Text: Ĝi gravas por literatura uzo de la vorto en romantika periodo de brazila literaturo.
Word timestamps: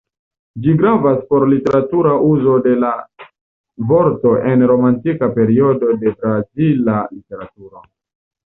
Ĝi 0.61 0.71
gravas 0.77 1.19
por 1.33 1.43
literatura 1.49 2.13
uzo 2.29 2.55
de 2.69 2.73
la 2.85 2.89
vorto 3.91 4.33
en 4.53 4.67
romantika 4.73 5.31
periodo 5.39 5.95
de 6.05 6.15
brazila 6.23 6.97
literaturo. 7.13 7.89